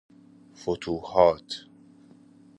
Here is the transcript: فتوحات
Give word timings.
فتوحات 0.55 1.45